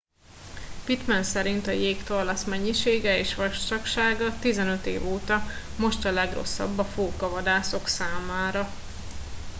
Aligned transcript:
pittman 0.85 1.23
szerint 1.23 1.67
a 1.67 1.71
jégtorlasz 1.71 2.43
mennyisége 2.43 3.17
és 3.17 3.35
vastagsága 3.35 4.39
15 4.39 4.85
év 4.85 5.07
óta 5.13 5.41
most 5.77 6.05
a 6.05 6.11
legrosszabb 6.11 6.77
a 6.79 6.83
fókavadászok 6.83 7.87
számára 7.87 8.69